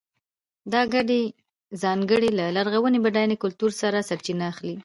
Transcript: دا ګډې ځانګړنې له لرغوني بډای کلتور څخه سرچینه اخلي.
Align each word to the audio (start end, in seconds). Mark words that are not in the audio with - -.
دا 0.73 0.81
ګډې 0.93 1.21
ځانګړنې 1.81 2.31
له 2.39 2.45
لرغوني 2.57 2.99
بډای 3.05 3.35
کلتور 3.43 3.71
څخه 3.79 3.99
سرچینه 4.09 4.43
اخلي. 4.51 4.75